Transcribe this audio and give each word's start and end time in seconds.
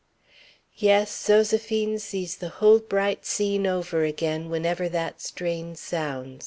Yes, 0.77 1.11
Zoséphine 1.15 1.99
sees 1.99 2.37
the 2.37 2.49
whole 2.49 2.79
bright 2.79 3.23
scene 3.23 3.67
over 3.67 4.03
again 4.03 4.49
whenever 4.49 4.89
that 4.89 5.21
strain 5.21 5.75
sounds. 5.75 6.39